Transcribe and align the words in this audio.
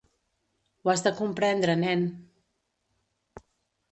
Ho 0.85 0.91
has 0.93 1.03
de 1.07 1.11
comprendre, 1.19 1.75
nen. 1.83 2.07